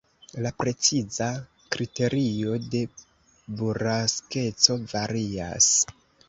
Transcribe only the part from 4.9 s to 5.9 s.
varias.